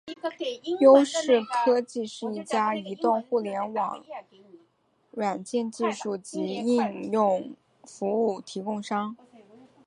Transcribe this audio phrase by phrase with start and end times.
[0.79, 4.03] 优视科技是一家移动互联网
[5.11, 9.15] 软件技术及应用服务提供商。